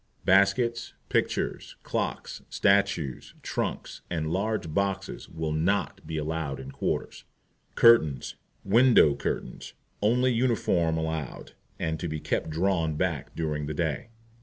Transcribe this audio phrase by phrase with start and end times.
[0.25, 7.23] Baskets, Pictures, Clocks, Statues, Trunks, and large Boxes will NOT be allowed in quarters.
[7.75, 8.33] Curtains
[8.65, 14.09] WINDOW CURTAINS Only uniform allowed, and to be kept drawn back during the day.